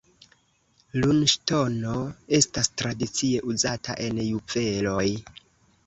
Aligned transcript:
Lunŝtono 1.03 1.93
estas 2.39 2.73
tradicie 2.83 3.47
uzata 3.55 4.01
en 4.09 4.27
juveloj. 4.33 5.11